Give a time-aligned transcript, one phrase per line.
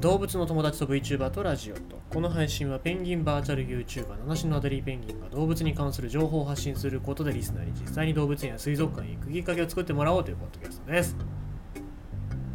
[0.00, 2.00] 動物の友達と VTuber とラジオと。
[2.08, 11.16] この配信はペンギンバーチャル YouTuber 七種のアデリーペンギンが動物に関する情報を発信することでリスナーに実際に動物園や水族館へ行くきっかけを作ってもらおうというポッドキャストです。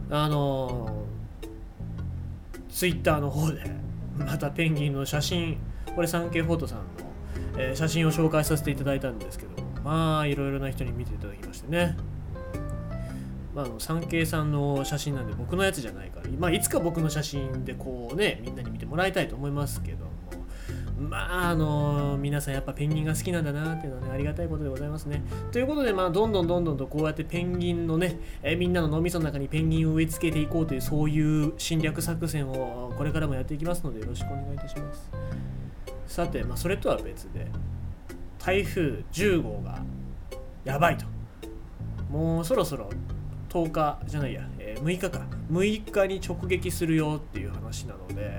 [0.09, 3.62] あのー、Twitter の方で
[4.17, 5.57] またペンギンの写真
[5.95, 6.84] これ 3K フォトさんの、
[7.59, 9.52] えー写真を紹介させていただいたんですけど
[9.84, 11.95] まあいろいろな人に見ていただきましてね。
[13.55, 20.11] まあ、あの産経さんの写真なんで僕のやつじゃないから、まあ、いつか僕の写真でこうねみんなに見てもらいたいと思いますけども。
[20.97, 25.23] まああの皆さんやっぱペンギンが好きなんだなっていうのはねありがたいことでございますね。
[25.52, 35.11] ということでまあどんどんどんどんとこうやってペンギンのねえみんなの脳みその中にペンギンを植え付けていこうというそういう侵略作戦をこれからもやっていきますのでよろしくお願いいたします。
[36.08, 37.47] さて、まあ、それとは別で
[38.39, 39.81] 台風10号が
[40.63, 41.05] やばいと。
[42.09, 42.89] もうそろそろ
[43.55, 45.26] 10日じゃないや、えー6日か。
[45.50, 48.30] 6日に直撃するよっていう話なので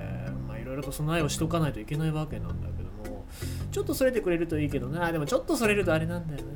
[0.47, 3.25] まあいろいろと備えをしとかないといけないわけなんだけども
[3.71, 5.11] ちょっとそれてくれるといいけどな。
[5.11, 6.47] でもちょっとそれるとあれなんだよな。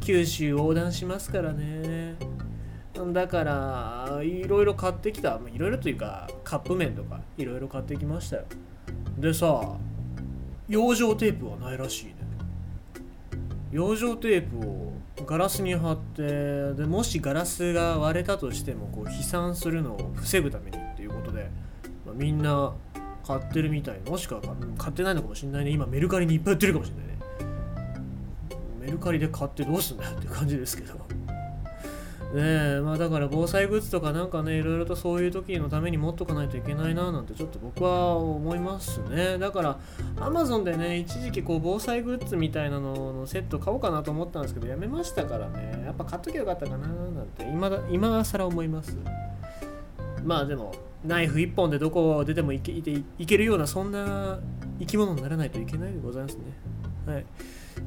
[0.00, 2.16] 九州横断しますからね。
[3.12, 5.40] だからいろいろ買ってきた。
[5.52, 8.44] いろいろというかカップ麺とかいろいろ買ってきましたよ。
[9.18, 9.76] でさ
[10.68, 12.16] 養生テープはないらしいね。
[13.74, 14.92] 養生テープを
[15.26, 21.50] ガラスに貼ってでもしガラスが割れたとしてもこう飛散するのを防ぐためにっていうことで、
[22.06, 22.72] まあみんな
[23.26, 23.98] 買ってるみたい。
[24.08, 24.42] もしくは
[24.78, 25.72] 買ってないのかもしれないね。
[25.72, 27.14] 今メルカリにいっぱい売ってるかもしれないね。
[28.80, 30.94] メルカリで買ってどうすんだよっていう感じですけど。
[32.34, 32.40] ね
[32.78, 39.36] えまあだから防災グッズとかなんかねいろいろとそういう時のために持っとかないといけないななんてちょっと僕は思いますね。
[39.38, 39.78] だから
[40.16, 45.82] Amazon でね一時期こう防災グッズみたいなののセット買おうかなと思ったんですけどやめましたからね。
[45.84, 48.96] やっぱ買っときゃよかったかななんて今だ今更思います。
[50.24, 50.72] まあでも
[51.04, 54.38] ナイフ一本でどこを出てもいけていけるようなそんな
[54.78, 56.42] 生き物にならないといけないでございますね。
[57.06, 57.26] はい。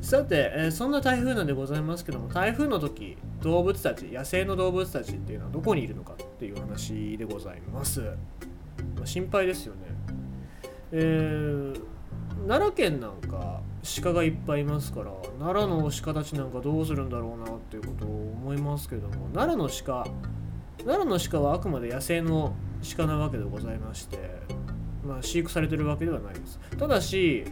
[0.02, 8.02] さて、えーそんな台風なんでございますけども台風の時動物たち野生の動物たちっていうのはどこにいるのかっていう話でございます、
[8.98, 9.80] まあ心配ですよね。
[10.92, 11.97] えー
[12.46, 13.62] 奈良県なんか
[14.02, 20.06] 鹿がいっぱいいますから奈良の鹿たちなんかどうするんだろうなっていうことを思いますけども奈良の鹿
[20.84, 22.56] 奈良の鹿はあくまで野生の
[22.96, 24.18] 鹿なわけでございまして、
[25.06, 26.60] まあ、飼育されてるわけではないです。
[26.78, 27.46] ただし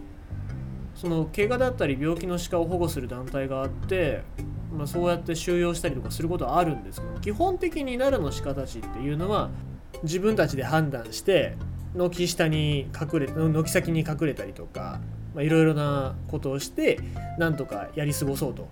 [0.96, 4.24] その怪我だったり病気の鹿を保護する団体があって、
[4.72, 9.50] まあ、そうやって収容したりとかすることはあるんですけど基本的に奈良の鹿たちっていうのは
[10.04, 11.58] 自分たちで判断して
[11.96, 15.00] 軒下に隠れ軒先に隠れたりとか
[15.38, 17.00] いろいろなことをして
[17.38, 18.68] なんとかやり過ごそうと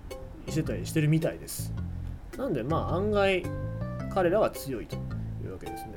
[0.50, 1.73] してたりしてるみたいです。
[2.38, 3.44] なんでまあ案外
[4.13, 5.00] 彼らは強いとい
[5.47, 5.94] うわけですね。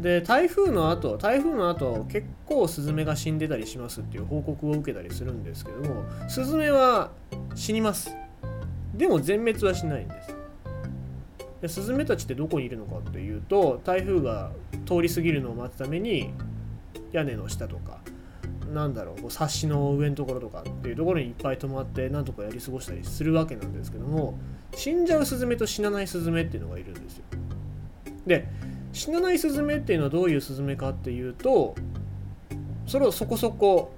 [0.00, 7.10] で台風の後台風の後結構スズメが死んでたりしますっていう報告を受けたりするんですけどもスズメは
[7.54, 8.14] 死にます。
[8.94, 10.36] でも全滅はしないんです。
[11.62, 14.50] でスズメたちってどこにいるのかっていうと台風が
[14.86, 16.34] 通り過ぎるのを待つために
[17.14, 18.00] 屋根の下とか
[18.72, 24.36] なんだろうこう冊子の上のところとかっていうところにいっぱい泊まってなんとかやり過ごしたりするわけなんですけども
[24.74, 27.24] 死んじゃうスズメと死なないスズメっていうのがいるんですよ。
[28.26, 28.48] で
[28.92, 31.76] 死なないスズメっていうのはどういうスズメかっていうと
[32.86, 33.92] それをそこそこ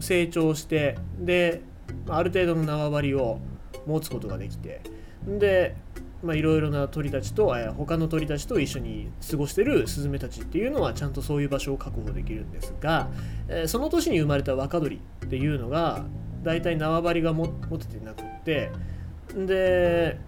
[0.00, 1.62] 成長してで
[2.08, 3.38] あある程度の縄張りを
[3.86, 4.80] 持つことができて
[5.26, 5.76] で
[6.22, 13.08] まあいろいろな鳥たちとえー他の鳥たちと一緒に過ごしてるスズメたちっていうのはちゃんとそういう場所を確保できるんですが、
[13.48, 16.04] えーその年に生まれた若鳥っていうのが
[16.42, 18.70] 大体縄張りが持ててなくって
[19.34, 20.18] で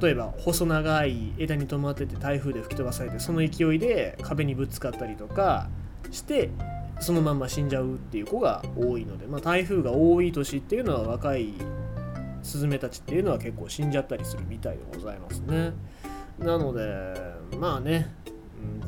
[0.00, 5.68] 例えば細長い枝に止まってて台風で吹き飛ばされてその勢いで壁にぶつかったりとか
[6.10, 6.50] して
[7.00, 11.52] そのまんま死んじゃうっていう子が多いので、まあ、台風が多い年っていうのは若い
[12.42, 15.72] スズメたちっていうのは結構死んじゃったりするみたいでございますね。
[16.38, 17.14] なので
[17.58, 18.12] まあね、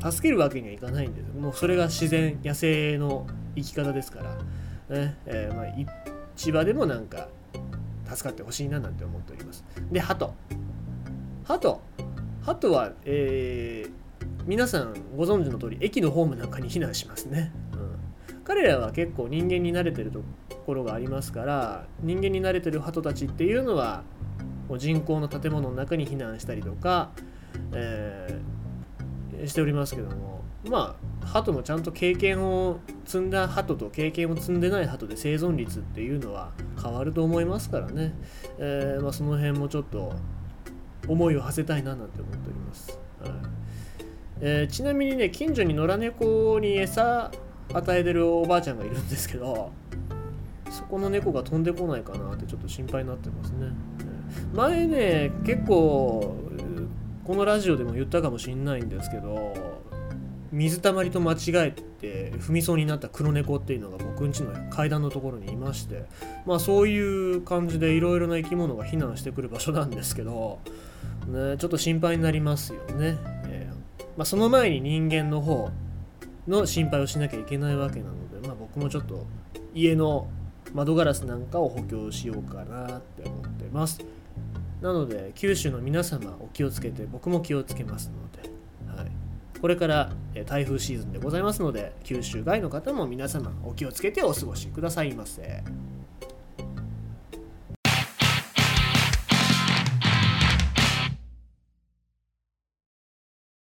[0.03, 4.21] うん、助けるわけにはいかないんですもうそれが自然野生の生き方ですか
[4.89, 5.65] ら、ねえーまあ、
[6.35, 7.29] 市場でもなんか
[8.05, 9.63] 助かってほしいななんて思っております。
[9.91, 10.33] で、ハト。
[11.43, 11.81] ハト。
[12.41, 14.05] ハトは、えー
[14.45, 17.51] 皆さんご存知の通り、駅のホームなんかに避難しますね。
[17.73, 20.21] うん、彼らは結構人間に慣れてると
[20.65, 24.03] ころがありますから、人間に慣れてるハトたちっていうのは、
[24.67, 27.11] もう人工の建物の中に避難したりとか、
[27.73, 28.55] えー
[29.45, 36.51] しておりますけども、まあ、ハトもちゃんと経験を積んだハトと経験を積んでないハトで生存率っていうのは
[36.81, 38.13] 変わると思いますからね、
[38.57, 40.13] えーまあ、その辺もちょっと
[41.07, 42.99] 思いを馳せたいななんて思っております。
[43.21, 43.31] はい
[44.41, 47.31] えーちなみにね近所に野良猫に餌
[47.73, 49.71] 与えてるおばあちゃんがいるんですけど
[50.75, 53.71] そこの猫が飛んでこないかなってちょっと心配になってますね。
[54.53, 56.35] 前ね結構
[57.23, 59.53] このラジオでも言ったかもしんないんですけど
[60.51, 61.35] 水たまりと間違
[61.67, 66.05] えて踏みそうになった黒猫っていうのが僕ん家の階段のところにいまして
[66.45, 70.59] まあそういう感じでいろいろな生き物が避難してくる場所なんですけど、
[71.27, 73.17] ね、ちょっと心配になりますよね。
[73.47, 73.75] えー
[74.17, 75.69] まあ、その前に人間の方
[76.47, 79.25] の心配をしなきゃいけないわけなので、まあ、僕もちょっと
[79.73, 80.27] 家の
[80.75, 83.99] 窓ガラスなんかを補強しようかなって思ってます。
[84.81, 88.49] なので九州の皆様お気をつけて僕も気をつけますので、
[89.01, 89.11] はい、
[89.61, 90.11] これから
[90.45, 95.63] 台風シーズンでございますので九州外の方も皆様お気をつけてお過ごしくださいませ。